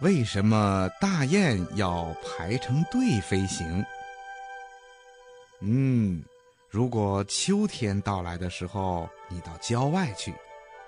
[0.00, 3.84] 为什么大雁要排成队飞行？
[5.60, 6.22] 嗯，
[6.70, 10.32] 如果秋天到来的时候，你到郊外去，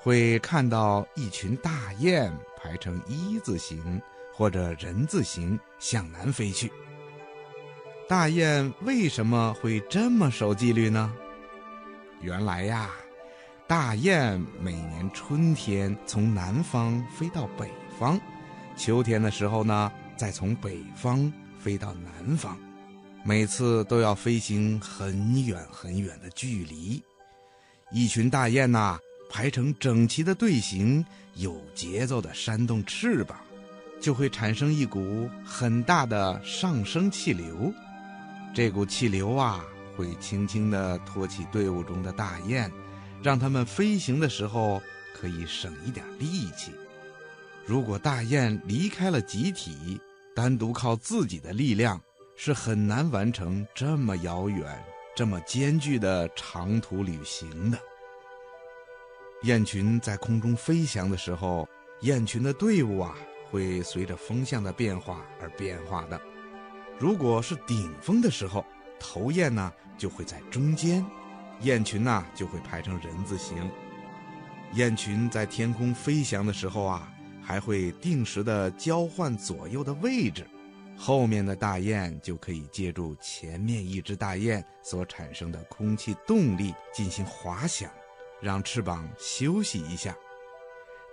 [0.00, 4.02] 会看到一群大雁排成一字形
[4.34, 6.72] 或者人字形向南飞去。
[8.08, 11.14] 大雁为什么会这么守纪律呢？
[12.20, 12.90] 原来呀，
[13.68, 18.20] 大雁每年春天从南方飞到北方。
[18.76, 22.56] 秋天的时候呢，再从北方飞到南方，
[23.24, 27.02] 每次都要飞行很远很远的距离。
[27.90, 28.98] 一群大雁呐，
[29.30, 33.38] 排成整齐的队形，有节奏的扇动翅膀，
[34.00, 37.72] 就会产生一股很大的上升气流。
[38.54, 39.64] 这股气流啊，
[39.96, 42.70] 会轻轻地托起队伍中的大雁，
[43.22, 44.82] 让它们飞行的时候
[45.14, 46.72] 可以省一点力气。
[47.66, 50.00] 如果大雁离开了集体，
[50.36, 52.00] 单独靠自己的力量
[52.36, 54.80] 是很难完成这么遥远、
[55.16, 57.76] 这么艰巨的长途旅行的。
[59.42, 61.68] 雁群在空中飞翔的时候，
[62.02, 63.16] 雁群的队伍啊
[63.50, 66.20] 会随着风向的变化而变化的。
[67.00, 68.64] 如果是顶峰的时候，
[69.00, 71.04] 头雁呢就会在中间，
[71.62, 73.68] 雁群呢就会排成人字形。
[74.74, 77.12] 雁群在天空飞翔的时候啊。
[77.46, 80.44] 还会定时的交换左右的位置，
[80.96, 87.88] 后面的大雁就可以借助前面一只大雁所产生的空气动力进行滑翔，
[88.40, 90.12] 让翅膀休息一下。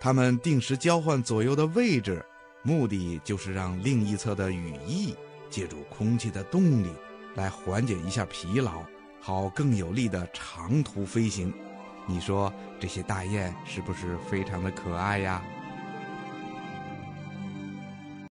[0.00, 2.24] 它们定时交换左右的位置，
[2.62, 5.14] 目的就是让另一侧的羽翼
[5.50, 6.88] 借助空气的动力
[7.34, 8.82] 来缓解一下疲劳，
[9.20, 11.52] 好更有力的长途飞行。
[12.06, 15.44] 你说这些大雁是不是非常的可爱呀？